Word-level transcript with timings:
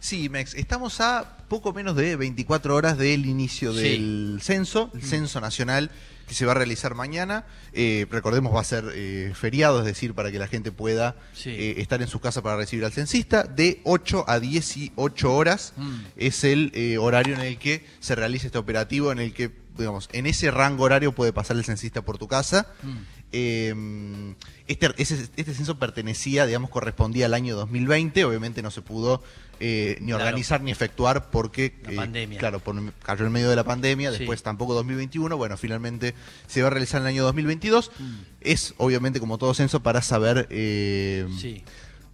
Sí, 0.00 0.28
Mex, 0.30 0.54
estamos 0.54 1.00
a 1.00 1.36
poco 1.48 1.72
menos 1.74 1.94
de 1.94 2.16
24 2.16 2.74
horas 2.74 2.96
del 2.96 3.26
inicio 3.26 3.72
Sí. 3.74 3.82
del 3.82 4.38
censo, 4.42 4.90
el 4.94 5.02
censo 5.02 5.40
nacional 5.40 5.90
que 6.26 6.34
se 6.34 6.46
va 6.46 6.52
a 6.52 6.54
realizar 6.54 6.94
mañana. 6.94 7.44
Eh, 7.72 8.06
recordemos, 8.10 8.54
va 8.54 8.60
a 8.60 8.64
ser 8.64 8.84
eh, 8.94 9.32
feriado, 9.34 9.80
es 9.80 9.84
decir, 9.84 10.14
para 10.14 10.30
que 10.30 10.38
la 10.38 10.46
gente 10.46 10.72
pueda 10.72 11.16
Sí. 11.34 11.50
eh, 11.50 11.74
estar 11.82 12.00
en 12.00 12.08
su 12.08 12.18
casa 12.20 12.40
para 12.40 12.56
recibir 12.56 12.84
al 12.84 12.92
censista. 12.92 13.42
De 13.42 13.80
8 13.84 14.24
a 14.28 14.40
18 14.40 15.34
horas 15.34 15.74
Mm. 15.76 15.90
es 16.16 16.44
el 16.44 16.70
eh, 16.74 16.96
horario 16.98 17.34
en 17.34 17.40
el 17.42 17.58
que 17.58 17.84
se 17.98 18.14
realiza 18.14 18.46
este 18.46 18.58
operativo, 18.58 19.12
en 19.12 19.18
el 19.18 19.34
que, 19.34 19.50
digamos, 19.76 20.08
en 20.12 20.26
ese 20.26 20.50
rango 20.50 20.84
horario 20.84 21.12
puede 21.12 21.32
pasar 21.32 21.56
el 21.56 21.64
censista 21.64 22.00
por 22.02 22.16
tu 22.16 22.26
casa. 22.28 22.68
Mm. 22.82 22.96
Eh, 23.32 24.34
este, 24.66 24.90
ese- 24.98 25.28
este 25.36 25.54
censo 25.54 25.78
pertenecía, 25.78 26.46
digamos, 26.46 26.70
correspondía 26.70 27.26
al 27.26 27.34
año 27.34 27.56
2020. 27.56 28.24
Obviamente 28.24 28.62
no 28.62 28.70
se 28.70 28.82
pudo 28.82 29.22
eh, 29.62 29.98
ni 30.00 30.06
Claro. 30.06 30.24
organizar 30.24 30.62
ni 30.62 30.70
efectuar 30.70 31.30
porque, 31.30 31.74
La 31.84 31.92
eh, 31.92 31.96
pandemia. 31.96 32.38
claro, 32.38 32.60
por- 32.60 32.92
cayó 33.02 33.26
en 33.26 33.32
medio 33.32 33.50
de 33.50 33.56
la 33.56 33.64
pandemia. 33.64 34.10
Sí. 34.10 34.18
Después 34.20 34.42
tampoco 34.42 34.72
2021. 34.72 35.36
Bueno, 35.36 35.58
finalmente 35.58 36.14
se 36.46 36.62
va 36.62 36.68
a 36.68 36.70
realizar 36.70 37.02
en 37.02 37.08
el 37.08 37.12
año 37.12 37.24
2022. 37.24 37.90
Mm. 37.98 38.14
Es, 38.40 38.72
obviamente, 38.78 39.20
como 39.20 39.36
todo 39.36 39.52
censo, 39.52 39.82
para 39.82 40.00
saber 40.00 40.46
Sí. 40.50 41.62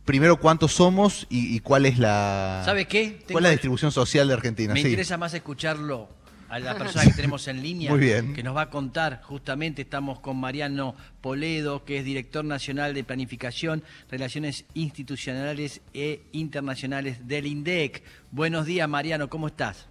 primero 0.04 0.38
cuántos 0.40 0.72
somos 0.72 1.26
y, 1.30 1.54
y 1.54 1.60
cuál 1.60 1.86
es 1.86 1.98
la 1.98 2.62
¿Sabe 2.64 2.86
qué? 2.86 3.22
cuál 3.30 3.44
es 3.44 3.48
la 3.48 3.50
distribución 3.52 3.92
social 3.92 4.26
de 4.28 4.34
Argentina. 4.34 4.74
Me 4.74 4.80
Sí. 4.82 4.88
interesa 4.88 5.16
más 5.16 5.32
escucharlo 5.34 6.08
a 6.48 6.58
la 6.58 6.76
persona 6.76 7.04
que 7.04 7.12
tenemos 7.12 7.46
en 7.48 7.62
línea, 7.62 7.90
Muy 7.90 8.00
bien. 8.00 8.34
que 8.34 8.42
nos 8.42 8.56
va 8.56 8.62
a 8.62 8.70
contar. 8.70 9.20
Justamente 9.22 9.82
estamos 9.82 10.20
con 10.20 10.38
Mariano 10.38 10.94
Poledo, 11.20 11.84
que 11.84 11.98
es 11.98 12.04
director 12.04 12.44
nacional 12.44 12.94
de 12.94 13.04
Planificación, 13.04 13.82
Relaciones 14.10 14.64
Institucionales 14.74 15.80
e 15.92 16.22
Internacionales 16.32 17.26
del 17.26 17.46
INDEC. 17.46 18.02
Buenos 18.30 18.66
días, 18.66 18.88
Mariano, 18.88 19.28
¿cómo 19.28 19.48
estás? 19.48 19.88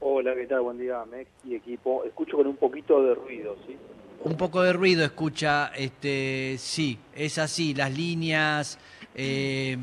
Hola, 0.00 0.34
¿qué 0.34 0.46
tal? 0.46 0.60
Buen 0.62 0.78
día, 0.78 1.04
Mex 1.10 1.30
y 1.44 1.54
equipo. 1.54 2.04
Escucho 2.04 2.36
con 2.36 2.46
un 2.46 2.56
poquito 2.56 3.02
de 3.02 3.14
ruido, 3.14 3.56
¿sí? 3.66 3.76
Un 4.22 4.36
poco 4.36 4.62
de 4.62 4.72
ruido 4.74 5.02
escucha, 5.04 5.72
este, 5.74 6.56
sí, 6.58 6.98
es 7.14 7.38
así, 7.38 7.72
las 7.72 7.96
líneas, 7.96 8.78
eh, 9.14 9.78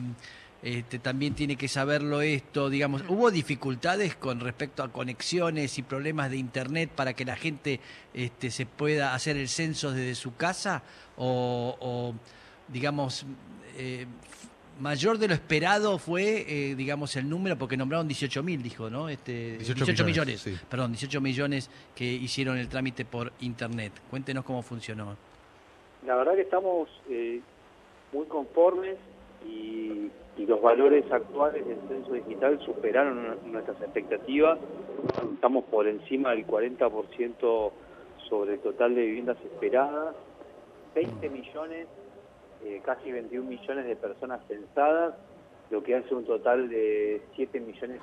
este, 0.67 0.99
también 0.99 1.33
tiene 1.33 1.55
que 1.55 1.69
saberlo 1.69 2.19
esto, 2.19 2.69
digamos, 2.69 3.01
¿hubo 3.07 3.31
dificultades 3.31 4.17
con 4.17 4.41
respecto 4.41 4.83
a 4.83 4.91
conexiones 4.91 5.77
y 5.77 5.81
problemas 5.81 6.29
de 6.29 6.35
internet 6.35 6.89
para 6.93 7.13
que 7.13 7.23
la 7.23 7.37
gente 7.37 7.79
este, 8.13 8.51
se 8.51 8.65
pueda 8.65 9.13
hacer 9.13 9.37
el 9.37 9.47
censo 9.47 9.93
desde 9.93 10.13
su 10.13 10.35
casa? 10.35 10.83
¿O, 11.15 11.77
o, 11.79 12.13
digamos, 12.67 13.25
eh, 13.77 14.07
mayor 14.81 15.17
de 15.19 15.29
lo 15.29 15.35
esperado 15.35 15.97
fue, 15.99 16.43
eh, 16.49 16.75
digamos, 16.75 17.15
el 17.15 17.29
número, 17.29 17.57
porque 17.57 17.77
nombraron 17.77 18.05
18 18.05 18.43
mil, 18.43 18.61
dijo, 18.61 18.89
¿no? 18.89 19.07
Este, 19.07 19.57
18 19.59 19.85
millones, 19.85 20.05
millones, 20.05 20.41
sí. 20.41 20.57
perdón, 20.69 20.91
18 20.91 21.21
millones 21.21 21.69
que 21.95 22.03
hicieron 22.03 22.57
el 22.57 22.67
trámite 22.67 23.05
por 23.05 23.31
internet. 23.39 23.93
Cuéntenos 24.09 24.43
cómo 24.43 24.61
funcionó. 24.61 25.15
La 26.05 26.17
verdad 26.17 26.35
que 26.35 26.41
estamos 26.41 26.89
eh, 27.09 27.39
muy 28.11 28.25
conformes 28.25 28.97
y, 29.45 30.11
y 30.37 30.45
los 30.45 30.61
valores 30.61 31.09
actuales 31.11 31.65
del 31.65 31.77
censo 31.87 32.13
digital 32.13 32.59
superaron 32.61 33.23
nu- 33.27 33.51
nuestras 33.51 33.81
expectativas. 33.81 34.59
Estamos 35.33 35.65
por 35.65 35.87
encima 35.87 36.31
del 36.31 36.45
40% 36.45 37.71
sobre 38.29 38.53
el 38.55 38.59
total 38.59 38.95
de 38.95 39.01
viviendas 39.05 39.37
esperadas. 39.43 40.15
20 40.95 41.29
millones, 41.29 41.87
eh, 42.65 42.81
casi 42.83 43.11
21 43.11 43.47
millones 43.47 43.85
de 43.85 43.95
personas 43.95 44.41
censadas, 44.47 45.15
lo 45.69 45.83
que 45.83 45.95
hace 45.95 46.13
un 46.15 46.25
total 46.25 46.69
de 46.69 47.21
7 47.35 47.59
millones 47.59 48.01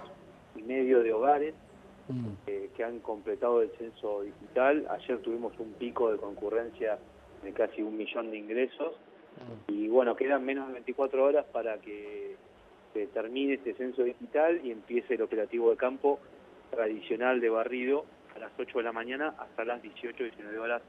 y 0.56 0.62
medio 0.62 1.02
de 1.02 1.12
hogares. 1.12 1.54
Mm, 2.06 2.26
eh, 2.46 2.68
que 2.76 2.84
han 2.84 2.98
completado 2.98 3.62
el 3.62 3.70
censo 3.78 4.20
digital. 4.20 4.86
Ayer 4.90 5.18
tuvimos 5.22 5.58
un 5.58 5.72
pico 5.72 6.12
de 6.12 6.18
concurrencia 6.18 6.98
de 7.42 7.52
casi 7.54 7.80
un 7.80 7.96
millón 7.96 8.30
de 8.30 8.36
ingresos 8.36 8.92
y 9.68 9.88
bueno, 9.88 10.16
quedan 10.16 10.44
menos 10.44 10.66
de 10.68 10.74
24 10.74 11.24
horas 11.24 11.44
para 11.52 11.78
que 11.78 12.36
se 12.92 13.06
termine 13.08 13.54
este 13.54 13.74
censo 13.74 14.02
digital 14.02 14.60
y 14.64 14.70
empiece 14.70 15.14
el 15.14 15.22
operativo 15.22 15.70
de 15.70 15.76
campo 15.76 16.20
tradicional 16.70 17.40
de 17.40 17.50
barrido 17.50 18.04
a 18.34 18.38
las 18.38 18.52
8 18.58 18.78
de 18.78 18.84
la 18.84 18.92
mañana 18.92 19.34
hasta 19.38 19.64
las 19.64 19.82
18 19.82 20.24
19 20.24 20.58
horas 20.58 20.82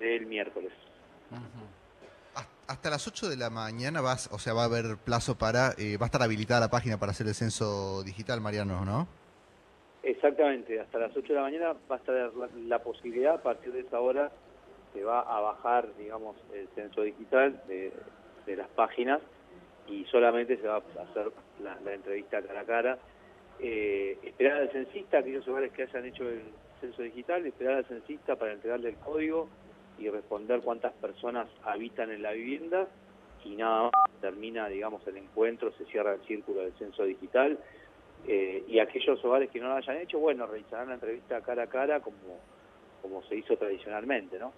del 0.00 0.26
miércoles. 0.26 0.72
Hasta 2.66 2.90
las 2.90 3.06
8 3.06 3.28
de 3.28 3.36
la 3.36 3.50
mañana 3.50 4.00
vas, 4.00 4.30
o 4.32 4.38
sea, 4.38 4.54
va 4.54 4.62
a 4.62 4.66
haber 4.66 4.96
plazo 4.96 5.36
para, 5.36 5.72
eh, 5.76 5.96
va 5.98 6.06
a 6.06 6.08
estar 6.08 6.22
habilitada 6.22 6.60
la 6.60 6.70
página 6.70 6.98
para 6.98 7.12
hacer 7.12 7.26
el 7.26 7.34
censo 7.34 8.02
digital, 8.04 8.40
Mariano, 8.40 8.84
¿no? 8.84 9.06
Exactamente, 10.02 10.80
hasta 10.80 10.98
las 10.98 11.16
8 11.16 11.28
de 11.28 11.34
la 11.34 11.42
mañana 11.42 11.74
va 11.90 11.96
a 11.96 11.98
estar 11.98 12.14
la, 12.14 12.48
la 12.66 12.82
posibilidad, 12.82 13.34
a 13.34 13.42
partir 13.42 13.72
de 13.72 13.80
esa 13.80 14.00
hora 14.00 14.30
se 14.94 15.04
va 15.04 15.20
a 15.20 15.40
bajar, 15.40 15.94
digamos, 15.98 16.36
el 16.54 16.68
censo 16.68 17.02
digital 17.02 17.60
de, 17.68 17.92
las 18.56 18.68
páginas 18.68 19.20
y 19.88 20.04
solamente 20.06 20.56
se 20.56 20.66
va 20.66 20.76
a 20.76 21.02
hacer 21.02 21.30
la, 21.62 21.78
la 21.84 21.94
entrevista 21.94 22.40
cara 22.40 22.60
a 22.60 22.64
cara. 22.64 22.98
Eh, 23.58 24.18
esperar 24.22 24.62
al 24.62 24.70
censista, 24.70 25.18
aquellos 25.18 25.46
hogares 25.48 25.72
que 25.72 25.82
hayan 25.82 26.06
hecho 26.06 26.28
el 26.28 26.42
censo 26.80 27.02
digital, 27.02 27.44
esperar 27.46 27.74
al 27.74 27.84
censista 27.86 28.36
para 28.36 28.52
entregarle 28.52 28.90
el 28.90 28.96
código 28.96 29.48
y 29.98 30.08
responder 30.08 30.60
cuántas 30.60 30.92
personas 30.94 31.48
habitan 31.64 32.10
en 32.10 32.22
la 32.22 32.32
vivienda 32.32 32.88
y 33.44 33.56
nada 33.56 33.84
más 33.84 33.92
termina, 34.20 34.68
digamos, 34.68 35.06
el 35.06 35.18
encuentro, 35.18 35.72
se 35.72 35.84
cierra 35.86 36.14
el 36.14 36.20
círculo 36.22 36.60
del 36.60 36.72
censo 36.74 37.04
digital 37.04 37.58
eh, 38.26 38.64
y 38.66 38.78
aquellos 38.78 39.22
hogares 39.24 39.50
que 39.50 39.60
no 39.60 39.68
lo 39.68 39.74
hayan 39.74 39.98
hecho, 39.98 40.18
bueno, 40.18 40.46
realizarán 40.46 40.88
la 40.88 40.94
entrevista 40.94 41.40
cara 41.42 41.64
a 41.64 41.66
cara 41.66 42.00
como, 42.00 42.40
como 43.02 43.22
se 43.24 43.36
hizo 43.36 43.56
tradicionalmente, 43.56 44.38
¿no? 44.38 44.52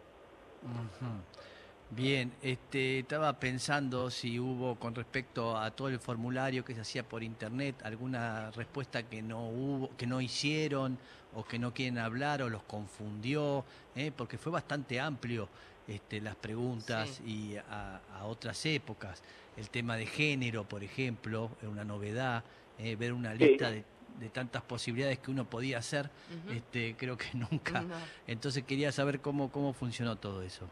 Bien, 1.90 2.32
este, 2.42 2.98
estaba 3.00 3.38
pensando 3.38 4.10
si 4.10 4.40
hubo 4.40 4.74
con 4.74 4.92
respecto 4.94 5.56
a 5.56 5.70
todo 5.70 5.88
el 5.88 6.00
formulario 6.00 6.64
que 6.64 6.74
se 6.74 6.80
hacía 6.80 7.08
por 7.08 7.22
internet 7.22 7.76
alguna 7.84 8.50
respuesta 8.50 9.04
que 9.04 9.22
no 9.22 9.48
hubo, 9.48 9.96
que 9.96 10.06
no 10.06 10.20
hicieron 10.20 10.98
o 11.34 11.44
que 11.44 11.58
no 11.60 11.72
quieren 11.72 11.98
hablar 11.98 12.42
o 12.42 12.48
los 12.48 12.64
confundió, 12.64 13.64
¿eh? 13.94 14.10
porque 14.16 14.36
fue 14.36 14.50
bastante 14.50 14.98
amplio 14.98 15.48
este, 15.86 16.20
las 16.20 16.34
preguntas 16.34 17.20
y 17.24 17.56
a, 17.56 18.00
a 18.18 18.24
otras 18.24 18.66
épocas. 18.66 19.22
El 19.56 19.70
tema 19.70 19.96
de 19.96 20.06
género, 20.06 20.64
por 20.64 20.82
ejemplo, 20.82 21.50
es 21.62 21.68
una 21.68 21.84
novedad, 21.84 22.42
¿eh? 22.78 22.96
ver 22.96 23.12
una 23.12 23.32
Sí. 23.36 23.38
lista 23.38 23.70
de, 23.70 23.84
de 24.18 24.28
tantas 24.30 24.62
posibilidades 24.62 25.18
que 25.18 25.30
uno 25.30 25.44
podía 25.44 25.78
hacer, 25.78 26.08
este, 26.50 26.94
creo 26.96 27.16
que 27.16 27.26
nunca. 27.34 27.80
No. 27.82 27.94
Entonces 28.26 28.64
quería 28.64 28.92
saber 28.92 29.20
cómo, 29.20 29.50
cómo 29.50 29.72
funcionó 29.72 30.16
todo 30.16 30.42
eso. 30.42 30.66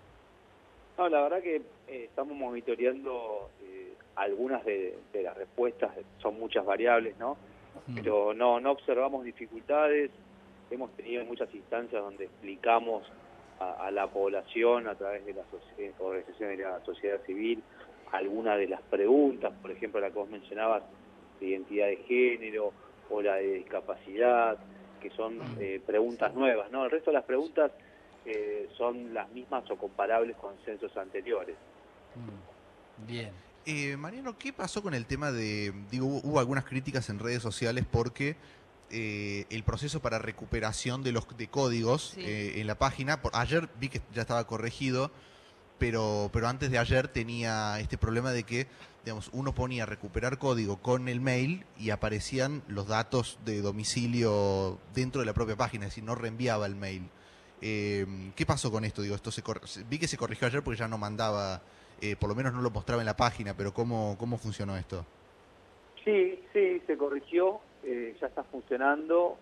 No, 0.97 1.09
la 1.09 1.23
verdad 1.23 1.43
que 1.43 1.57
eh, 1.57 2.05
estamos 2.05 2.37
monitoreando 2.37 3.51
eh, 3.63 3.95
algunas 4.17 4.65
de, 4.65 4.97
de 5.13 5.23
las 5.23 5.37
respuestas, 5.37 5.91
son 6.23 6.39
muchas 6.39 6.65
variables, 6.65 7.17
¿no? 7.19 7.37
Mm. 7.89 7.95
Pero 7.97 8.33
no, 8.35 8.61
no 8.61 8.71
observamos 8.71 9.25
dificultades, 9.25 10.11
hemos 10.71 10.91
tenido 10.97 11.25
muchas 11.25 11.53
instancias 11.55 12.01
donde 12.01 12.25
explicamos 12.25 13.03
a, 13.61 13.87
a 13.87 13.91
la 13.91 14.07
población 14.07 14.87
a 14.89 14.95
través 14.95 15.27
de 15.27 15.35
las 15.35 15.45
soci- 15.47 15.93
organizaciones 15.99 16.59
de 16.59 16.65
la 16.65 16.85
sociedad 16.85 17.21
civil 17.27 17.63
algunas 18.13 18.57
de 18.59 18.69
las 18.69 18.81
preguntas, 18.83 19.53
por 19.61 19.73
ejemplo 19.73 20.01
la 20.01 20.09
que 20.09 20.15
vos 20.19 20.29
mencionabas 20.31 20.85
de 21.41 21.47
identidad 21.49 21.89
de 21.89 21.97
género 21.97 22.73
o 23.11 23.23
la 23.23 23.37
de 23.37 23.55
discapacidad, 23.55 24.59
que 25.01 25.11
son 25.11 25.39
eh, 25.61 25.81
preguntas 25.87 26.35
nuevas, 26.35 26.71
¿no? 26.71 26.85
El 26.85 26.91
resto 26.91 27.11
de 27.11 27.15
las 27.17 27.25
preguntas 27.25 27.71
eh, 28.25 28.69
son 28.77 29.13
las 29.13 29.31
mismas 29.31 29.71
o 29.71 29.77
comparables 29.77 30.37
con 30.37 30.55
censos 30.65 30.97
anteriores. 30.97 31.57
Mm, 32.15 33.07
Bien. 33.07 33.31
Eh, 33.67 33.97
Mariano, 33.97 34.37
¿qué 34.39 34.53
pasó 34.53 34.83
con 34.83 34.93
el 34.95 35.07
tema 35.07 35.33
de, 35.33 35.73
digo, 35.91 36.07
hubo, 36.07 36.21
hubo 36.23 36.39
algunas 36.39 36.65
críticas 36.65 37.09
en 37.09 37.19
redes 37.19 37.43
sociales 37.43 37.85
porque 37.91 38.37
eh, 38.91 39.47
el 39.51 39.63
proceso 39.65 40.01
para 40.01 40.19
recuperación 40.19 41.03
de 41.03 41.13
los 41.13 41.27
de 41.37 41.49
códigos 41.49 42.11
Sí. 42.15 42.21
eh, 42.25 42.61
en 42.61 42.67
la 42.67 42.77
página, 42.77 43.23
por, 43.23 43.33
ayer 43.35 43.69
vi 43.81 43.89
que 43.89 44.01
ya 44.13 44.21
estaba 44.23 44.47
corregido, 44.47 45.11
pero, 45.79 46.31
pero 46.33 46.47
antes 46.47 46.71
de 46.71 46.79
ayer 46.79 47.09
tenía 47.09 47.81
este 47.81 47.97
problema 47.99 48.33
de 48.33 48.45
que, 48.45 48.67
digamos, 49.05 49.29
uno 49.33 49.55
ponía 49.55 49.85
recuperar 49.85 50.39
código 50.39 50.79
con 50.79 51.09
el 51.09 51.21
mail 51.21 51.65
y 51.79 51.91
aparecían 51.91 52.63
los 52.69 52.89
datos 52.89 53.39
de 53.45 53.61
domicilio 53.61 54.79
dentro 54.95 55.21
de 55.21 55.27
la 55.27 55.35
propia 55.35 55.57
página, 55.57 55.85
es 55.85 55.91
decir, 55.91 56.05
no 56.05 56.15
reenviaba 56.15 56.65
el 56.67 56.75
mail. 56.75 57.09
Eh, 57.61 58.07
¿Qué 58.35 58.47
pasó 58.47 58.71
con 58.73 58.85
esto? 58.85 59.03
Digo, 59.03 59.15
esto 59.15 59.31
se 59.31 59.43
cor- 59.43 59.61
vi 59.89 59.99
que 59.99 60.09
se 60.09 60.17
corrigió 60.17 60.47
ayer 60.47 60.63
porque 60.63 60.79
ya 60.81 60.89
no 60.89 60.97
mandaba, 60.97 61.61
eh, 62.01 62.17
por 62.17 62.31
lo 62.31 62.35
menos 62.35 62.55
no 62.55 62.63
lo 62.63 62.71
mostraba 62.71 63.03
en 63.03 63.07
la 63.07 63.17
página, 63.17 63.55
pero 63.55 63.75
¿cómo, 63.75 64.17
cómo 64.19 64.39
funcionó 64.39 64.77
esto? 64.77 65.05
Sí, 66.03 66.43
sí, 66.53 66.83
se 66.87 66.97
corrigió, 66.97 67.61
eh, 67.83 68.17
ya 68.21 68.27
está 68.27 68.43
funcionando, 68.45 69.37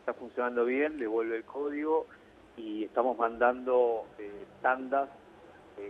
está 0.00 0.14
funcionando 0.14 0.64
bien, 0.64 0.98
le 0.98 1.06
vuelve 1.06 1.36
el 1.36 1.44
código 1.44 2.06
y 2.56 2.84
estamos 2.84 3.16
mandando 3.16 4.06
eh, 4.18 4.44
tandas 4.60 5.08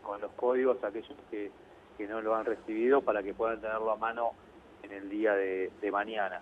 con 0.03 0.19
los 0.21 0.33
códigos 0.33 0.83
a 0.83 0.87
aquellos 0.87 1.13
que, 1.31 1.51
que 1.97 2.07
no 2.07 2.21
lo 2.21 2.35
han 2.35 2.45
recibido 2.45 3.03
para 3.03 3.23
que 3.23 3.35
puedan 3.35 3.61
tenerlo 3.61 3.93
a 3.93 3.97
mano 3.97 4.33
en 4.83 4.93
el 4.93 5.09
día 5.09 5.33
de, 5.35 5.71
mañana. 5.93 6.41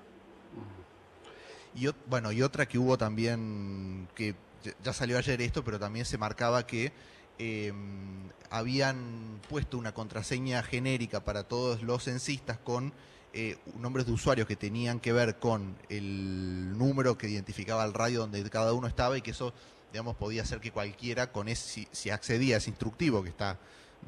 Y 1.75 1.89
bueno, 2.07 2.33
y 2.33 2.43
otra 2.43 2.67
que 2.67 2.79
hubo 2.79 2.99
también, 2.99 4.09
que 4.15 4.35
ya 4.83 4.93
salió 4.93 5.19
ayer 5.19 5.41
esto, 5.41 5.65
pero 5.65 5.79
también 5.79 6.05
se 6.05 6.19
marcaba 6.19 6.67
que 6.67 6.93
em, 7.39 8.29
habían 8.51 9.41
puesto 9.49 9.79
una 9.79 9.93
contraseña 9.93 10.63
genérica 10.63 11.25
para 11.25 11.45
todos 11.45 11.83
los 11.83 12.05
censistas 12.05 12.59
con 12.59 12.93
eh, 13.35 13.57
nombres 13.79 14.05
de 14.05 14.13
usuarios 14.13 14.47
que 14.47 14.57
tenían 14.57 15.01
que 15.01 15.11
ver 15.11 15.39
con 15.39 15.75
el 15.89 16.77
número 16.77 17.17
que 17.17 17.31
identificaba 17.31 17.83
el 17.87 17.95
radio 17.95 18.21
donde 18.21 18.49
cada 18.51 18.75
uno 18.75 18.87
estaba 18.87 19.17
y 19.17 19.23
que 19.23 19.31
eso, 19.31 19.55
digamos, 19.91 20.17
podía 20.17 20.43
hacer 20.43 20.61
que 20.61 20.71
cualquiera 20.71 21.33
con 21.33 21.49
ese, 21.49 21.89
si, 21.91 22.11
accedía 22.11 22.57
a 22.57 22.59
ese 22.59 22.69
instructivo 22.69 23.23
que 23.23 23.31
está, 23.31 23.59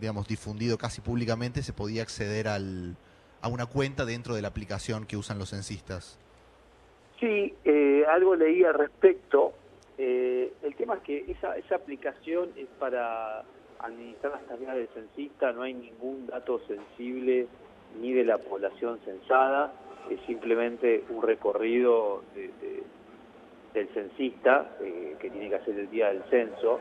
digamos, 0.00 0.26
difundido 0.28 0.78
casi 0.78 1.00
públicamente, 1.00 1.62
se 1.62 1.72
podía 1.72 2.02
acceder 2.02 2.48
al, 2.48 2.96
a 3.40 3.48
una 3.48 3.66
cuenta 3.66 4.04
dentro 4.04 4.34
de 4.34 4.42
la 4.42 4.48
aplicación 4.48 5.06
que 5.06 5.16
usan 5.16 5.38
los 5.38 5.50
censistas. 5.50 6.18
Sí, 7.20 7.54
eh, 7.64 8.04
algo 8.08 8.34
leí 8.34 8.64
al 8.64 8.74
respecto. 8.74 9.52
Eh, 9.96 10.52
el 10.62 10.74
tema 10.74 10.94
es 10.94 11.02
que 11.02 11.30
esa, 11.30 11.56
esa 11.56 11.76
aplicación 11.76 12.50
es 12.56 12.66
para 12.78 13.44
administrar 13.78 14.32
las 14.32 14.46
tareas 14.46 14.74
del 14.76 14.88
censista, 14.88 15.52
no 15.52 15.62
hay 15.62 15.74
ningún 15.74 16.26
dato 16.26 16.60
sensible 16.66 17.46
ni 18.00 18.12
de 18.12 18.24
la 18.24 18.38
población 18.38 18.98
censada, 19.04 19.72
es 20.10 20.20
simplemente 20.26 21.04
un 21.10 21.22
recorrido 21.22 22.22
del 23.72 23.88
censista 23.88 24.76
eh, 24.80 25.16
que 25.18 25.30
tiene 25.30 25.48
que 25.48 25.56
hacer 25.56 25.78
el 25.78 25.90
día 25.90 26.08
del 26.08 26.22
censo. 26.30 26.80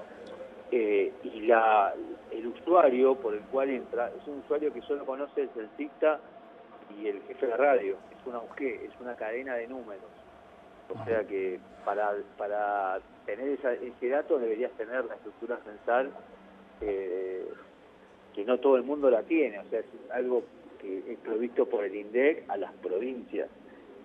Eh, 0.71 1.11
y 1.23 1.41
la, 1.41 1.93
el 2.33 2.47
usuario 2.47 3.15
por 3.15 3.33
el 3.33 3.41
cual 3.41 3.69
entra 3.69 4.11
es 4.19 4.27
un 4.27 4.39
usuario 4.39 4.73
que 4.73 4.81
solo 4.81 5.05
conoce 5.05 5.43
el 5.43 5.49
censista 5.49 6.19
y 6.99 7.07
el 7.07 7.21
jefe 7.23 7.47
de 7.47 7.57
radio, 7.57 7.97
es 8.11 8.27
una 8.27 8.39
UG, 8.39 8.61
es 8.61 8.91
una 8.99 9.15
cadena 9.15 9.55
de 9.55 9.67
números. 9.67 10.03
O 10.89 11.05
sea 11.05 11.23
que 11.25 11.59
para, 11.85 12.13
para 12.37 12.99
tener 13.25 13.47
ese 13.49 14.09
dato 14.09 14.37
deberías 14.37 14.71
tener 14.73 15.05
la 15.05 15.15
estructura 15.15 15.57
censal 15.63 16.11
eh, 16.81 17.47
que 18.33 18.43
no 18.45 18.59
todo 18.59 18.75
el 18.75 18.83
mundo 18.83 19.09
la 19.09 19.23
tiene, 19.23 19.59
o 19.59 19.63
sea, 19.69 19.79
es 19.79 19.85
algo 20.11 20.43
que 20.79 21.13
es 21.13 21.17
provisto 21.19 21.67
por 21.67 21.83
el 21.85 21.95
INDEC 21.95 22.49
a 22.49 22.57
las 22.57 22.73
provincias. 22.73 23.49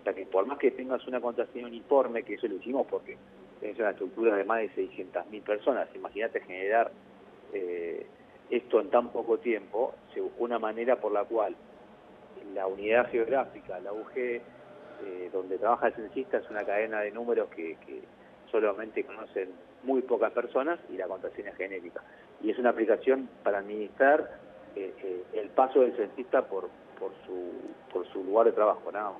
O 0.00 0.04
sea 0.04 0.14
que 0.14 0.26
por 0.26 0.46
más 0.46 0.58
que 0.58 0.70
tengas 0.70 1.06
una 1.06 1.20
contraseña 1.20 1.66
uniforme, 1.66 2.22
que 2.22 2.34
eso 2.34 2.46
lo 2.46 2.54
hicimos 2.54 2.86
porque 2.86 3.16
es 3.60 3.78
una 3.78 3.90
estructura 3.90 4.36
de 4.36 4.44
más 4.44 4.60
de 4.60 4.70
600.000 4.70 5.42
personas, 5.42 5.88
imagínate 5.94 6.40
generar 6.42 6.92
eh, 7.52 8.06
esto 8.50 8.80
en 8.80 8.90
tan 8.90 9.08
poco 9.10 9.38
tiempo, 9.38 9.94
se 10.14 10.20
buscó 10.20 10.44
una 10.44 10.58
manera 10.58 10.96
por 10.96 11.12
la 11.12 11.24
cual 11.24 11.54
la 12.54 12.66
unidad 12.66 13.10
geográfica, 13.10 13.78
la 13.80 13.92
UG, 13.92 14.16
eh, 14.16 14.42
donde 15.32 15.58
trabaja 15.58 15.88
el 15.88 15.94
censista, 15.94 16.38
es 16.38 16.50
una 16.50 16.64
cadena 16.64 17.00
de 17.00 17.10
números 17.10 17.48
que, 17.50 17.76
que 17.86 18.02
solamente 18.50 19.04
conocen 19.04 19.50
muy 19.82 20.02
pocas 20.02 20.32
personas 20.32 20.78
y 20.90 20.96
la 20.96 21.06
contraseña 21.06 21.52
genérica. 21.54 22.02
Y 22.42 22.50
es 22.50 22.58
una 22.58 22.70
aplicación 22.70 23.28
para 23.42 23.58
administrar 23.58 24.38
eh, 24.74 24.94
eh, 25.02 25.24
el 25.34 25.48
paso 25.50 25.80
del 25.80 25.94
censista 25.96 26.42
por, 26.46 26.68
por, 26.98 27.12
su, 27.26 27.52
por 27.92 28.06
su 28.12 28.24
lugar 28.24 28.46
de 28.46 28.52
trabajo, 28.52 28.90
nada 28.90 29.12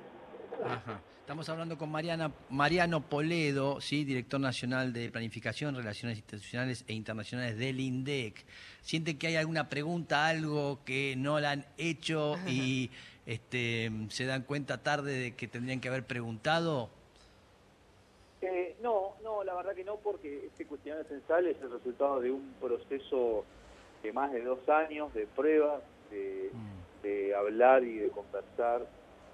Estamos 1.29 1.47
hablando 1.47 1.77
con 1.77 1.91
Mariana, 1.91 2.31
Mariano 2.49 3.01
Poledo, 3.01 3.79
¿sí? 3.81 4.03
director 4.03 4.39
nacional 4.39 4.91
de 4.91 5.11
Planificación, 5.11 5.75
Relaciones 5.75 6.17
Institucionales 6.17 6.83
e 6.87 6.93
Internacionales 6.93 7.55
del 7.55 7.79
INDEC. 7.79 8.43
¿Siente 8.81 9.15
que 9.19 9.27
hay 9.27 9.35
alguna 9.35 9.69
pregunta, 9.69 10.25
algo 10.25 10.79
que 10.85 11.13
no 11.15 11.39
la 11.39 11.51
han 11.51 11.65
hecho 11.77 12.35
y 12.47 12.89
este, 13.27 13.91
se 14.09 14.25
dan 14.25 14.41
cuenta 14.41 14.81
tarde 14.81 15.19
de 15.19 15.35
que 15.35 15.47
tendrían 15.47 15.79
que 15.79 15.89
haber 15.89 16.03
preguntado? 16.03 16.89
Eh, 18.41 18.75
no, 18.81 19.13
no, 19.23 19.43
la 19.43 19.53
verdad 19.53 19.75
que 19.75 19.83
no, 19.83 19.97
porque 19.97 20.47
este 20.47 20.65
cuestionario 20.65 21.07
censal 21.07 21.45
es 21.45 21.61
el 21.61 21.69
resultado 21.69 22.21
de 22.21 22.31
un 22.31 22.55
proceso 22.59 23.45
de 24.01 24.11
más 24.13 24.31
de 24.31 24.41
dos 24.41 24.67
años 24.67 25.13
de 25.13 25.27
pruebas, 25.27 25.83
de, 26.09 26.49
mm. 26.51 27.35
hablar 27.37 27.83
y 27.83 27.99
de 27.99 28.09
conversar 28.09 28.87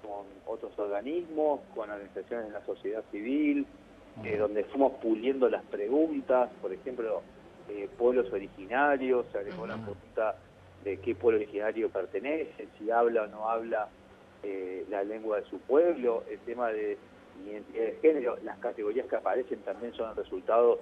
con 0.06 0.26
otros 0.46 0.78
organismos, 0.78 1.60
con 1.74 1.90
organizaciones 1.90 2.46
de 2.46 2.52
la 2.52 2.64
sociedad 2.64 3.02
civil, 3.10 3.66
eh, 4.24 4.36
donde 4.36 4.64
fuimos 4.64 4.92
puliendo 5.02 5.48
las 5.48 5.62
preguntas, 5.64 6.50
por 6.62 6.72
ejemplo, 6.72 7.22
eh, 7.68 7.88
pueblos 7.98 8.32
originarios, 8.32 9.26
se 9.32 9.38
agregó 9.38 9.66
la 9.66 9.76
pregunta 9.76 10.36
de 10.84 10.98
qué 11.00 11.14
pueblo 11.14 11.40
originario 11.40 11.90
pertenece, 11.90 12.68
si 12.78 12.90
habla 12.90 13.24
o 13.24 13.26
no 13.26 13.48
habla 13.48 13.88
eh, 14.42 14.86
la 14.88 15.02
lengua 15.02 15.40
de 15.40 15.46
su 15.46 15.58
pueblo, 15.58 16.22
el 16.30 16.38
tema 16.40 16.68
de 16.68 16.96
identidad 17.44 17.84
de 17.84 17.98
género, 18.00 18.38
las 18.44 18.58
categorías 18.58 19.06
que 19.06 19.16
aparecen 19.16 19.58
también 19.60 19.92
son 19.94 20.10
el 20.10 20.16
resultado 20.16 20.78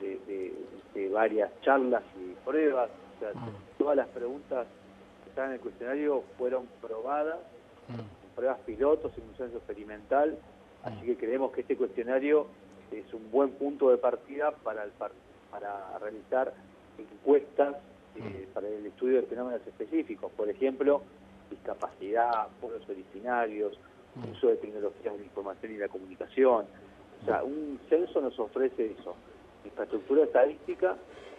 de 0.00 1.08
varias 1.10 1.50
charlas 1.62 2.04
y 2.16 2.32
pruebas, 2.48 2.88
Mm. 3.20 3.78
todas 3.78 3.96
las 3.96 4.08
preguntas 4.08 4.66
que 5.24 5.30
están 5.30 5.48
en 5.48 5.54
el 5.54 5.60
cuestionario 5.60 6.22
fueron 6.36 6.66
probadas. 6.80 7.38
Pruebas 8.38 8.60
pilotos, 8.64 9.10
en 9.18 9.24
un 9.24 9.34
censo 9.34 9.56
experimental, 9.56 10.38
así 10.84 11.02
mm. 11.02 11.06
que 11.06 11.16
creemos 11.16 11.50
que 11.50 11.62
este 11.62 11.76
cuestionario 11.76 12.46
es 12.92 13.12
un 13.12 13.28
buen 13.32 13.50
punto 13.50 13.90
de 13.90 13.98
partida 13.98 14.52
para, 14.52 14.86
para 15.50 15.98
realizar 15.98 16.54
encuestas 16.96 17.74
eh, 18.14 18.46
para 18.54 18.68
el 18.68 18.86
estudio 18.86 19.16
de 19.16 19.26
fenómenos 19.26 19.66
específicos, 19.66 20.30
por 20.36 20.48
ejemplo, 20.48 21.02
discapacidad, 21.50 22.46
pueblos 22.60 22.88
originarios, 22.88 23.76
uso 24.32 24.46
de 24.48 24.56
tecnologías 24.56 25.14
de 25.14 25.18
la 25.18 25.24
información 25.24 25.72
y 25.72 25.78
la 25.78 25.88
comunicación. 25.88 26.66
O 27.22 27.24
sea, 27.24 27.42
un 27.42 27.80
censo 27.88 28.20
nos 28.20 28.38
ofrece 28.38 28.94
eso, 29.00 29.16
infraestructura 29.64 30.22
estadística 30.22 30.96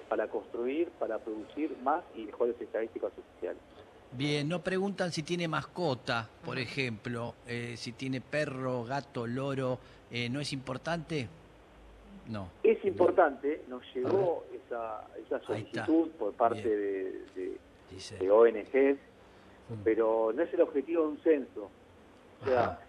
para 0.09 0.27
construir, 0.27 0.89
para 0.99 1.17
producir 1.19 1.77
más 1.81 2.03
y 2.13 2.25
mejores 2.25 2.59
estadísticas 2.59 3.13
oficiales. 3.17 3.61
Bien, 4.11 4.49
no 4.49 4.61
preguntan 4.61 5.11
si 5.11 5.21
tiene 5.23 5.47
mascota, 5.47 6.27
por 6.43 6.57
ejemplo, 6.57 7.35
eh, 7.47 7.75
si 7.77 7.91
tiene 7.91 8.21
perro, 8.21 8.83
gato, 8.83 9.27
loro, 9.27 9.77
eh, 10.09 10.29
¿no 10.29 10.39
es 10.39 10.51
importante? 10.51 11.27
No. 12.27 12.49
Es 12.63 12.83
importante, 12.85 13.63
nos 13.67 13.83
llegó 13.93 14.45
esa, 14.53 15.07
esa 15.25 15.39
solicitud 15.41 16.09
por 16.11 16.33
parte 16.33 16.67
de, 16.67 17.57
de, 18.19 18.31
ONGs, 18.31 18.99
mm. 19.69 19.83
pero 19.83 20.31
no 20.33 20.41
es 20.41 20.53
el 20.53 20.61
objetivo 20.61 21.03
de 21.03 21.07
un 21.09 21.17
censo. 21.19 21.69
O 22.41 22.45
sea, 22.45 22.79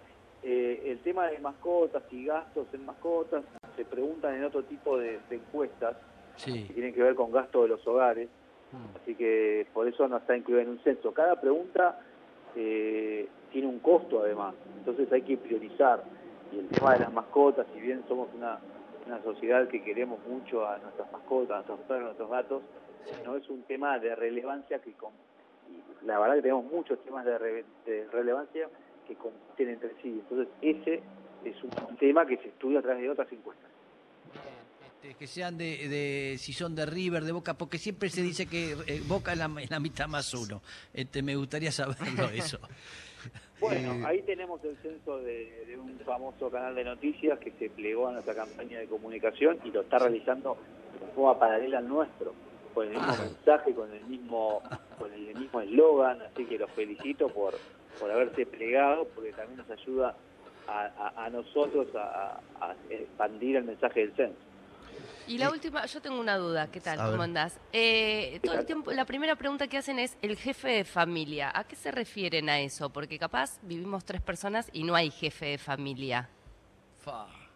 eh, 0.42 0.82
el 0.86 1.00
tema 1.00 1.26
de 1.26 1.38
mascotas 1.38 2.02
y 2.10 2.24
gastos 2.24 2.66
en 2.72 2.86
mascotas 2.86 3.44
se 3.76 3.84
preguntan 3.84 4.36
en 4.36 4.44
otro 4.44 4.62
tipo 4.64 4.96
de 4.98 5.20
encuestas 5.30 5.96
que 6.44 6.72
tienen 6.72 6.94
que 6.94 7.02
ver 7.02 7.14
con 7.14 7.30
gasto 7.30 7.62
de 7.62 7.68
los 7.68 7.86
hogares. 7.86 8.28
Así 9.00 9.14
que 9.14 9.66
por 9.72 9.88
eso 9.88 10.06
no 10.08 10.18
está 10.18 10.36
incluido 10.36 10.62
en 10.62 10.70
un 10.70 10.78
censo. 10.80 11.12
Cada 11.12 11.40
pregunta 11.40 12.00
eh, 12.56 13.28
tiene 13.50 13.68
un 13.68 13.78
costo 13.80 14.22
además, 14.22 14.54
entonces 14.78 15.10
hay 15.12 15.22
que 15.22 15.36
priorizar. 15.36 16.02
Y 16.52 16.58
el 16.58 16.68
tema 16.68 16.94
de 16.94 17.00
las 17.00 17.12
mascotas, 17.12 17.66
si 17.74 17.80
bien 17.80 18.02
somos 18.08 18.28
una, 18.34 18.58
una 19.06 19.22
sociedad 19.22 19.68
que 19.68 19.82
queremos 19.82 20.18
mucho 20.26 20.66
a 20.66 20.78
nuestras 20.78 21.10
mascotas, 21.12 21.50
a 21.50 21.54
nuestros 21.56 21.80
perros, 21.80 22.02
a 22.02 22.04
nuestros 22.06 22.30
gatos, 22.30 22.62
no 23.24 23.36
es 23.36 23.48
un 23.48 23.62
tema 23.62 23.98
de 23.98 24.14
relevancia 24.14 24.80
que... 24.80 24.92
Con, 24.92 25.12
la 26.04 26.18
verdad 26.18 26.36
que 26.36 26.42
tenemos 26.42 26.64
muchos 26.64 26.98
temas 27.04 27.24
de, 27.24 27.64
de 27.86 28.08
relevancia 28.10 28.68
que 29.06 29.14
compiten 29.14 29.68
entre 29.68 29.90
sí. 30.02 30.20
Entonces 30.22 30.48
ese 30.62 31.02
es 31.44 31.62
un 31.62 31.96
tema 31.96 32.26
que 32.26 32.36
se 32.38 32.48
estudia 32.48 32.80
a 32.80 32.82
través 32.82 33.02
de 33.02 33.10
otras 33.10 33.30
encuestas. 33.32 33.69
Este, 35.02 35.14
que 35.14 35.26
sean 35.26 35.56
de, 35.56 36.36
si 36.38 36.52
son 36.52 36.74
de 36.74 36.84
River, 36.84 37.24
de 37.24 37.32
Boca, 37.32 37.54
porque 37.54 37.78
siempre 37.78 38.10
se 38.10 38.20
dice 38.20 38.46
que 38.46 38.76
eh, 38.86 39.00
Boca 39.08 39.32
es 39.32 39.38
la, 39.38 39.50
la, 39.70 39.80
mitad 39.80 40.08
más 40.08 40.34
uno. 40.34 40.60
Este, 40.92 41.22
me 41.22 41.36
gustaría 41.36 41.72
saberlo 41.72 42.28
eso. 42.34 42.58
Bueno, 43.60 43.94
eh, 43.94 44.02
ahí 44.04 44.22
tenemos 44.22 44.62
el 44.62 44.76
censo 44.82 45.16
de, 45.22 45.78
un 45.82 45.98
famoso 46.00 46.50
canal 46.50 46.74
de 46.74 46.84
noticias 46.84 47.38
que 47.38 47.50
se 47.52 47.70
plegó 47.70 48.08
a 48.08 48.12
nuestra 48.12 48.34
campaña 48.34 48.78
de 48.78 48.88
comunicación 48.88 49.58
y 49.64 49.70
lo 49.70 49.80
está 49.80 50.00
realizando 50.00 50.58
de 51.00 51.06
forma 51.14 51.38
paralela 51.38 51.78
al 51.78 51.88
nuestro, 51.88 52.34
con 52.74 52.86
el 52.86 52.92
mismo 52.92 53.08
ah. 53.08 53.22
mensaje, 53.22 53.72
con 53.72 53.90
el 53.90 54.04
mismo 54.04 54.62
con 54.98 55.10
el 55.14 55.34
mismo 55.34 55.62
eslogan, 55.62 56.20
así 56.20 56.44
que 56.44 56.58
los 56.58 56.70
felicito 56.72 57.28
por, 57.28 57.54
por 57.98 58.10
haberse 58.10 58.44
plegado, 58.44 59.08
porque 59.14 59.32
también 59.32 59.56
nos 59.56 59.70
ayuda 59.70 60.14
a, 60.68 61.28
nosotros 61.32 61.88
a 61.96 62.38
expandir 62.90 63.56
el 63.56 63.64
mensaje 63.64 64.00
del 64.00 64.14
censo. 64.14 64.49
Y 65.30 65.38
la 65.38 65.48
última, 65.50 65.86
yo 65.86 66.02
tengo 66.02 66.18
una 66.18 66.36
duda, 66.36 66.70
¿qué 66.72 66.80
tal? 66.80 66.98
¿Cómo 67.10 67.22
andás? 67.22 67.60
Eh, 67.72 68.40
todo 68.42 68.56
el 68.58 68.66
tiempo, 68.66 68.90
la 68.90 69.04
primera 69.04 69.36
pregunta 69.36 69.68
que 69.68 69.78
hacen 69.78 70.00
es 70.00 70.18
el 70.22 70.36
jefe 70.36 70.68
de 70.68 70.84
familia. 70.84 71.52
¿A 71.54 71.62
qué 71.62 71.76
se 71.76 71.92
refieren 71.92 72.48
a 72.48 72.58
eso? 72.58 72.90
Porque 72.90 73.16
capaz 73.16 73.60
vivimos 73.62 74.04
tres 74.04 74.20
personas 74.20 74.68
y 74.72 74.82
no 74.82 74.96
hay 74.96 75.10
jefe 75.12 75.46
de 75.46 75.58
familia. 75.58 76.28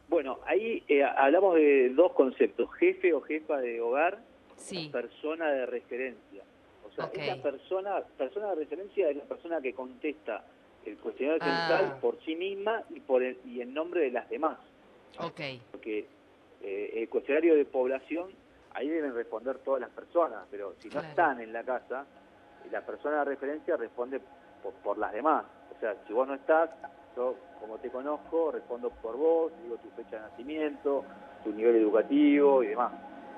Bueno, 0.08 0.38
ahí 0.46 0.84
eh, 0.86 1.02
hablamos 1.02 1.56
de 1.56 1.90
dos 1.90 2.12
conceptos, 2.12 2.72
jefe 2.74 3.12
o 3.12 3.20
jefa 3.22 3.58
de 3.58 3.80
hogar, 3.80 4.18
sí. 4.56 4.88
persona 4.92 5.50
de 5.50 5.66
referencia. 5.66 6.44
O 6.86 6.92
sea, 6.94 7.10
esa 7.12 7.42
persona, 7.42 8.00
persona 8.16 8.50
de 8.50 8.54
referencia 8.54 9.10
es 9.10 9.16
la 9.16 9.24
persona 9.24 9.60
que 9.60 9.72
contesta 9.74 10.44
el 10.86 10.96
cuestionario 10.98 11.42
central 11.42 11.94
Ah. 11.96 11.98
por 12.00 12.18
sí 12.24 12.36
misma 12.36 12.84
y 12.94 13.00
por 13.00 13.22
el- 13.24 13.38
y 13.44 13.60
en 13.62 13.74
nombre 13.74 14.02
de 14.02 14.10
las 14.12 14.28
demás. 14.30 14.58
Ok. 15.18 15.40
Porque 15.72 16.06
eh, 16.64 17.02
el 17.02 17.08
cuestionario 17.08 17.54
de 17.54 17.64
población, 17.66 18.30
ahí 18.72 18.88
deben 18.88 19.14
responder 19.14 19.58
todas 19.58 19.80
las 19.80 19.90
personas, 19.90 20.40
pero 20.50 20.74
si 20.80 20.88
no 20.88 20.92
Claro. 20.94 21.08
están 21.08 21.40
en 21.40 21.52
la 21.52 21.62
casa, 21.62 22.06
la 22.72 22.80
persona 22.84 23.18
de 23.20 23.24
referencia 23.26 23.76
responde 23.76 24.20
por, 24.62 24.72
por 24.74 24.98
las 24.98 25.12
demás. 25.12 25.44
O 25.76 25.78
sea, 25.80 25.94
si 26.06 26.12
vos 26.12 26.26
no 26.26 26.34
estás, 26.34 26.70
yo 27.16 27.36
como 27.60 27.78
te 27.78 27.90
conozco, 27.90 28.50
respondo 28.50 28.90
por 28.90 29.16
vos, 29.16 29.52
digo 29.62 29.76
tu 29.76 29.90
fecha 29.90 30.16
de 30.16 30.22
nacimiento, 30.22 31.04
tu 31.44 31.52
nivel 31.52 31.76
educativo 31.76 32.62
y 32.64 32.68
demás. 32.68 32.92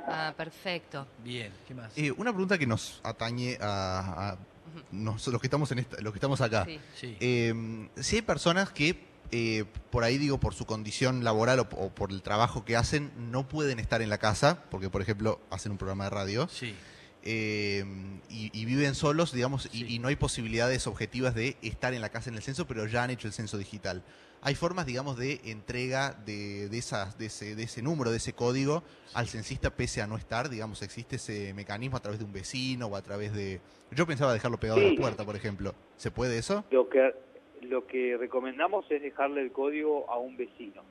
Ah, 0.07 0.33
perfecto. 0.37 1.07
Bien, 1.25 1.53
¿qué 1.67 1.75
más? 1.75 1.97
Eh, 1.99 2.13
una 2.17 2.31
pregunta 2.31 2.57
que 2.57 2.67
nos 2.67 3.01
atañe 3.05 3.59
a, 3.61 4.31
a 4.33 4.37
nos- 4.93 5.27
los 5.27 5.41
que 5.41 5.49
estamos 5.49 5.71
en 5.73 5.81
esta- 5.81 6.01
los 6.01 6.13
que 6.13 6.19
estamos 6.19 6.41
acá. 6.41 6.65
Sí. 6.65 6.81
Sí. 6.95 7.17
Eh, 7.21 7.89
si 7.97 8.17
hay 8.17 8.23
personas 8.23 8.71
que 8.73 8.95
eh, 9.33 9.65
por 9.91 10.05
ahí 10.05 10.19
digo 10.19 10.39
por 10.39 10.55
su 10.55 10.67
condición 10.67 11.25
laboral 11.25 11.61
o, 11.61 11.69
o 11.77 11.91
por 11.95 12.11
el 12.13 12.23
trabajo 12.23 12.65
que 12.65 12.77
hacen 12.77 13.11
no 13.31 13.49
pueden 13.49 13.79
estar 13.81 14.01
en 14.03 14.09
la 14.11 14.19
casa 14.19 14.65
porque 14.71 14.89
por 14.91 15.03
ejemplo 15.03 15.41
hacen 15.51 15.73
un 15.73 15.79
programa 15.79 16.05
de 16.05 16.11
radio 16.11 16.49
sí. 16.49 16.75
eh, 17.23 17.85
y, 18.29 18.51
y 18.59 18.65
viven 18.65 18.95
solos 18.95 19.33
digamos 19.33 19.67
y- 19.73 19.79
Sí. 19.85 19.95
y, 19.95 19.99
no 19.99 20.09
hay 20.09 20.17
posibilidades 20.17 20.87
objetivas 20.87 21.35
de 21.35 21.57
estar 21.63 21.93
en 21.95 22.01
la 22.01 22.09
casa 22.11 22.31
en 22.31 22.37
el 22.37 22.43
censo 22.43 22.67
pero 22.67 22.87
ya 22.87 23.03
han 23.03 23.11
hecho 23.11 23.27
el 23.27 23.33
censo 23.35 23.59
digital 23.59 24.05
hay 24.43 24.55
formas 24.55 24.87
digamos 24.87 25.17
de 25.17 25.41
entrega 25.45 26.13
de, 26.25 26.69
de 26.69 26.79
esas 26.79 27.19
de 27.19 27.27
ese, 27.27 27.57
de 27.57 27.65
ese 27.65 27.83
número 27.83 28.11
de 28.13 28.19
ese 28.19 28.33
código 28.33 28.85
al 29.15 29.29
censista 29.29 29.71
pese 29.71 30.03
a 30.03 30.07
no 30.07 30.17
estar 30.17 30.49
digamos 30.51 30.83
existe 30.83 31.17
ese 31.17 31.53
mecanismo 31.55 31.97
a 31.97 32.01
través 32.01 32.19
de 32.21 32.25
un 32.27 32.33
vecino 32.33 32.87
o 32.87 32.97
a 32.97 33.03
través 33.03 33.33
de 33.33 33.61
yo 33.91 34.07
pensaba 34.07 34.33
dejarlo 34.33 34.59
pegado 34.61 34.81
a 34.81 34.85
Sí. 34.85 34.95
la 34.95 35.01
puerta 35.01 35.25
por 35.25 35.35
ejemplo 35.37 35.75
se 35.97 36.11
puede 36.11 36.39
eso 36.39 36.65
Lo 36.71 36.89
que 36.89 37.13
lo 37.69 37.87
que 37.87 38.17
recomendamos 38.17 38.91
es 38.91 39.03
dejarle 39.03 39.43
el 39.43 39.53
código 39.53 40.11
a 40.11 40.19
un 40.19 40.37
vecino. 40.37 40.83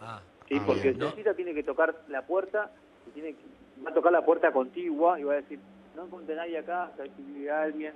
Ah, 0.00 0.20
¿sí? 0.48 0.56
Ah, 0.58 0.64
Porque 0.66 0.82
bien. 0.82 0.94
el 0.94 0.98
¿No? 0.98 1.06
censista 1.06 1.34
tiene 1.34 1.54
que 1.54 1.62
tocar 1.62 1.94
la 2.08 2.22
puerta, 2.26 2.70
y 3.06 3.10
tiene 3.10 3.34
que- 3.34 3.82
va 3.84 3.90
a 3.90 3.94
tocar 3.94 4.12
la 4.12 4.24
puerta 4.24 4.52
contigua 4.52 5.18
y 5.18 5.24
va 5.24 5.34
a 5.34 5.36
decir, 5.36 5.58
no 5.96 6.04
encontré 6.06 6.34
nadie 6.34 6.58
acá, 6.58 6.90
¿sabes 6.96 7.12
si 7.16 7.22
vive 7.22 7.50
alguien? 7.50 7.92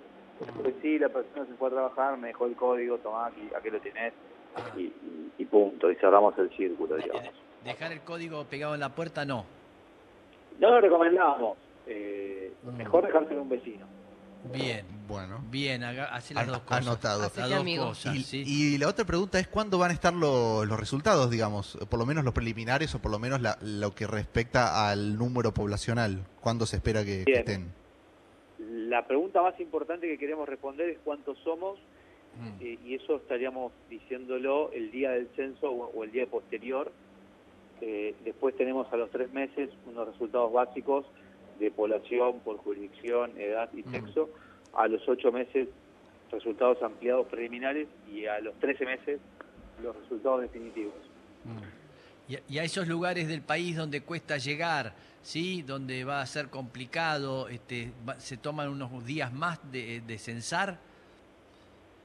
Pues 0.62 0.75
sí, 0.83 0.99
la 0.99 1.09
persona 1.09 1.47
se 1.47 1.55
fue 1.55 1.69
a 1.69 1.73
trabajar, 1.73 2.17
me 2.19 2.29
dejó 2.29 2.47
el 2.47 2.55
código, 2.57 2.99
tomá, 2.99 3.26
aquí, 3.26 3.49
aquí 3.57 3.71
lo 3.71 3.81
tenés, 3.81 4.12
ah. 4.55 4.61
y, 4.76 4.83
y- 4.83 5.33
y 5.38 5.45
punto, 5.47 5.91
y 5.91 5.97
cerramos 5.97 6.37
el 6.38 6.50
círculo, 6.57 6.97
digamos. 6.97 7.33
Dejar 7.65 7.93
el 7.93 8.00
código 8.03 8.45
pegado 8.45 8.75
en 8.75 8.81
la 8.81 8.91
puerta, 8.95 9.25
no. 9.25 9.45
No 10.61 10.71
lo 10.71 10.81
recomendamos, 10.81 11.57
eh, 11.87 12.53
Mm. 12.62 12.76
mejor 12.76 13.07
dejárselo 13.07 13.41
a 13.41 13.43
un 13.43 13.49
vecino. 13.49 13.87
Bien, 14.53 14.85
bueno 15.09 15.45
bien, 15.50 15.83
hace 15.85 16.35
las 16.35 16.47
dos 16.47 16.61
cosas. 16.61 16.87
anotado. 16.87 17.23
Las 17.23 17.35
dos 17.35 17.53
amigo. 17.53 17.87
cosas, 17.87 18.15
Y, 18.17 18.23
sí. 18.23 18.43
y 18.47 18.79
la 18.79 18.88
otra 18.88 19.05
pregunta 19.05 19.38
es 19.38 19.49
cuándo 19.49 19.79
van 19.79 19.91
a 19.91 19.95
estar 19.95 20.12
lo- 20.12 20.65
los 20.65 20.79
resultados, 20.79 21.31
digamos, 21.31 21.79
por 21.88 21.99
lo 21.99 22.07
menos 22.07 22.25
los 22.25 22.33
preliminares 22.35 22.95
o 22.95 22.99
por 23.00 23.11
lo 23.11 23.19
menos 23.19 23.41
la- 23.41 23.59
lo 23.62 23.95
que 23.95 24.07
respecta 24.07 24.88
al 24.91 25.17
número 25.19 25.53
poblacional. 25.53 26.25
¿Cuándo 26.41 26.67
se 26.67 26.76
espera 26.76 27.05
que, 27.05 27.25
estén? 27.26 27.73
La 28.59 29.07
pregunta 29.07 29.43
más 29.43 29.59
importante 29.61 30.07
que 30.07 30.19
queremos 30.19 30.49
responder 30.49 30.88
es 30.91 30.99
cuántos 31.05 31.38
somos, 31.45 31.79
Mm. 32.38 32.49
eh, 32.61 32.79
y 32.85 32.95
eso 32.95 33.17
estaríamos 33.17 33.73
diciéndolo 33.88 34.71
el 34.73 34.91
día 34.91 35.11
del 35.11 35.29
censo 35.37 35.71
o, 35.71 35.91
o 35.95 36.05
el 36.05 36.12
día 36.12 36.26
posterior. 36.26 36.93
Eh, 37.81 38.15
después 38.25 38.57
tenemos 38.57 38.91
a 38.93 38.97
los 38.97 39.11
tres 39.11 39.31
meses 39.33 39.71
unos 39.87 40.07
resultados 40.09 40.53
básicos 40.53 41.05
de 41.59 41.71
población 41.71 42.41
por 42.41 42.59
jurisdicción, 42.59 43.33
edad 43.39 43.69
y 43.73 43.83
Mm. 43.83 43.91
sexo. 43.91 44.29
A 44.75 44.89
los 44.89 45.07
ocho 45.09 45.33
meses 45.33 45.69
resultados 46.31 46.83
ampliados 46.83 47.27
preliminares 47.29 47.89
y 48.11 48.27
a 48.27 48.41
los 48.41 48.55
trece 48.59 48.85
meses 48.85 49.21
los 49.83 49.97
resultados 49.97 50.43
definitivos. 50.43 50.95
Mm. 51.45 52.33
Y, 52.49 52.59
a 52.59 52.65
esos 52.65 52.89
lugares 52.89 53.29
del 53.29 53.41
país 53.43 53.77
donde 53.77 54.01
cuesta 54.03 54.37
llegar, 54.39 54.95
¿sí? 55.23 55.63
Donde 55.63 56.05
va 56.05 56.21
a 56.21 56.27
ser 56.27 56.49
complicado, 56.49 57.49
este, 57.49 57.93
se 58.19 58.37
toman 58.37 58.69
unos 58.69 59.05
días 59.07 59.33
más 59.33 59.61
de, 59.71 60.01
de 60.01 60.19
censar. 60.19 60.79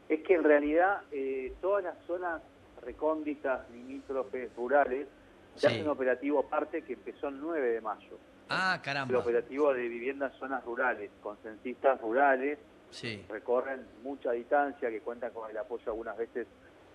Es 0.08 0.22
que 0.22 0.36
en 0.36 0.44
realidad 0.44 1.02
eh, 1.12 1.54
todas 1.62 1.84
las 1.84 1.96
zonas 2.06 2.42
recónditas, 2.84 3.68
limítrofes, 3.72 4.52
rurales, 4.56 5.08
Sí. 5.56 5.62
se 5.62 5.68
hace 5.68 5.82
un 5.84 5.90
operativo 5.90 6.40
aparte 6.40 6.82
que 6.84 6.94
empezó 6.94 7.28
el 7.28 7.40
9 7.42 7.68
de 7.72 7.82
mayo. 7.82 8.18
Ah, 8.54 8.76
El 8.76 8.82
caramba. 8.82 9.18
operativo 9.20 9.74
de 9.74 9.88
viviendas 9.88 10.34
zonas 10.38 10.64
rurales, 10.66 11.10
con 11.22 11.38
censistas 11.38 12.00
rurales, 12.02 12.60
Sí. 12.90 13.24
recorren 13.30 13.86
mucha 14.04 14.32
distancia, 14.34 14.90
que 14.90 15.00
cuentan 15.00 15.32
con 15.32 15.50
el 15.50 15.58
apoyo 15.58 15.84
algunas 15.92 16.18
veces 16.18 16.48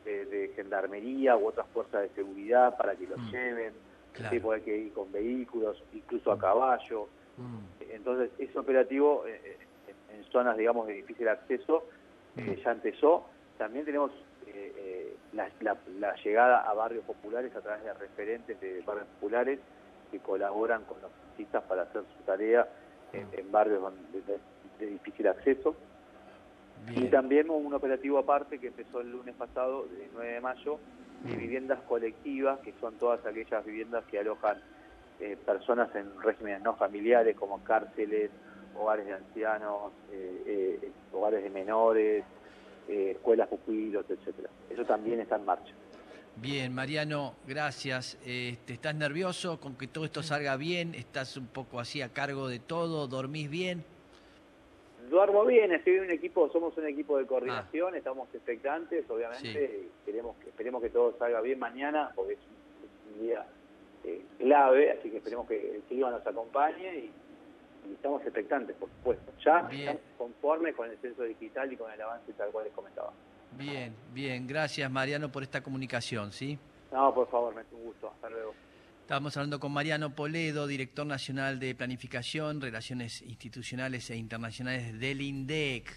de, 0.04 0.26
de 0.26 0.48
gendarmería 0.54 1.36
u 1.36 1.46
otras 1.48 1.66
fuerzas 1.68 2.02
de 2.02 2.08
seguridad 2.10 2.76
para 2.76 2.94
que 2.94 3.06
los 3.06 3.18
Mm. 3.18 3.30
lleven, 3.30 3.72
Claro. 4.12 4.30
sí, 4.34 4.40
porque 4.40 4.56
hay 4.56 4.64
que 4.64 4.76
ir 4.76 4.92
con 4.92 5.10
vehículos, 5.10 5.82
incluso 5.92 6.30
a 6.32 6.38
caballo. 6.38 7.08
Mm. 7.38 7.58
Entonces, 7.90 8.30
ese 8.38 8.58
operativo 8.58 9.24
eh, 9.26 9.40
eh, 9.88 9.94
en 10.14 10.24
zonas, 10.30 10.56
digamos, 10.56 10.86
de 10.86 10.94
difícil 10.94 11.28
acceso 11.28 11.84
eh, 12.36 12.42
Mm. 12.58 12.62
ya 12.64 12.72
empezó. 12.72 13.26
También 13.58 13.84
tenemos 13.86 14.10
eh, 14.46 15.16
la, 15.32 15.50
la- 15.60 15.76
la 15.98 16.14
llegada 16.16 16.58
a 16.62 16.72
barrios 16.74 17.04
populares 17.04 17.54
a 17.56 17.60
través 17.62 17.82
de 17.84 17.92
referentes 17.94 18.60
de 18.60 18.80
barrios 18.82 19.06
populares 19.08 19.58
que 20.10 20.18
colaboran 20.20 20.84
con 20.84 21.00
los 21.00 21.10
censistas 21.28 21.62
para 21.64 21.82
hacer 21.82 22.02
su 22.16 22.24
tarea 22.24 22.68
en, 23.12 23.28
en 23.32 23.52
barrios 23.52 23.82
de, 24.12 24.38
de 24.78 24.92
difícil 24.92 25.28
acceso. 25.28 25.74
Y 26.94 27.06
también 27.08 27.50
un 27.50 27.74
operativo 27.74 28.18
aparte 28.18 28.58
que 28.58 28.68
empezó 28.68 29.00
el 29.00 29.10
lunes 29.10 29.34
pasado, 29.34 29.86
el 29.86 30.08
9 30.14 30.32
de 30.32 30.40
mayo, 30.40 30.78
de 31.24 31.34
viviendas 31.34 31.80
colectivas, 31.88 32.60
que 32.60 32.72
son 32.80 32.94
todas 32.94 33.24
aquellas 33.26 33.64
viviendas 33.64 34.04
que 34.04 34.18
alojan 34.18 34.58
eh, 35.18 35.36
personas 35.44 35.94
en 35.96 36.20
regímenes 36.20 36.62
no 36.62 36.76
familiares, 36.76 37.36
como 37.36 37.64
cárceles, 37.64 38.30
hogares 38.78 39.06
de 39.06 39.14
ancianos, 39.14 39.92
eh, 40.12 40.78
eh, 40.82 40.90
hogares 41.12 41.42
de 41.42 41.50
menores, 41.50 42.24
escuelas 42.86 43.48
pupilos, 43.48 44.04
etcétera. 44.08 44.48
Eso 44.70 44.84
también 44.84 45.18
está 45.18 45.36
en 45.36 45.44
marcha. 45.44 45.72
Bien, 46.38 46.74
Mariano, 46.74 47.34
gracias. 47.46 48.18
Este, 48.26 48.74
¿Estás 48.74 48.94
nervioso 48.94 49.58
con 49.58 49.74
que 49.74 49.86
todo 49.86 50.04
esto 50.04 50.22
salga 50.22 50.56
bien? 50.56 50.94
¿Estás 50.94 51.38
un 51.38 51.46
poco 51.46 51.80
así 51.80 52.02
a 52.02 52.10
cargo 52.10 52.48
de 52.48 52.58
todo? 52.58 53.06
¿Dormís 53.06 53.48
bien? 53.48 53.84
Duermo 55.08 55.46
bien, 55.46 55.72
estoy 55.72 55.94
en 55.94 56.04
un 56.04 56.10
equipo, 56.10 56.50
somos 56.50 56.76
un 56.76 56.86
equipo 56.86 57.16
de 57.16 57.26
coordinación, 57.26 57.94
estamos 57.94 58.28
expectantes, 58.34 59.08
obviamente, 59.08 59.86
y 59.86 60.04
queremos 60.04 60.36
que, 60.36 60.48
esperemos 60.48 60.82
que 60.82 60.90
todo 60.90 61.16
salga 61.16 61.40
bien 61.40 61.58
mañana, 61.60 62.10
porque 62.14 62.34
es 62.34 62.40
un, 62.40 62.84
es 62.84 63.14
un 63.14 63.26
día 63.26 63.46
eh, 64.04 64.22
clave, 64.38 64.90
así 64.90 65.08
que 65.10 65.18
esperemos 65.18 65.46
que 65.46 65.76
el 65.76 65.82
clima 65.82 66.10
nos 66.10 66.26
acompañe 66.26 66.96
y, 66.96 67.10
y 67.88 67.92
estamos 67.94 68.20
expectantes, 68.22 68.76
por 68.76 68.90
supuesto. 68.90 69.32
Ya 69.44 69.62
Bien. 69.62 69.88
estamos 69.88 70.02
conformes 70.18 70.74
con 70.74 70.90
el 70.90 70.98
censo 70.98 71.22
digital 71.22 71.72
y 71.72 71.76
con 71.76 71.90
el 71.90 72.02
avance 72.02 72.32
tal 72.32 72.50
cual 72.50 72.64
les 72.64 72.74
comentaba. 72.74 73.12
Bien, 73.52 73.94
bien. 74.12 74.46
Gracias, 74.46 74.90
Mariano, 74.90 75.30
por 75.30 75.42
esta 75.42 75.62
comunicación, 75.62 76.32
¿sí? 76.32 76.58
No, 76.92 77.14
por 77.14 77.28
favor, 77.28 77.54
me 77.54 77.62
es 77.62 77.66
un 77.72 77.84
gusto. 77.84 78.10
Hasta 78.10 78.30
luego. 78.30 78.54
Estamos 79.06 79.36
hablando 79.36 79.60
con 79.60 79.70
Mariano 79.70 80.14
Poledo, 80.16 80.66
director 80.66 81.06
nacional 81.06 81.60
de 81.60 81.76
Planificación, 81.76 82.60
Relaciones 82.60 83.22
Institucionales 83.22 84.10
e 84.10 84.16
Internacionales 84.16 84.98
del 84.98 85.20
INDEC. 85.20 85.94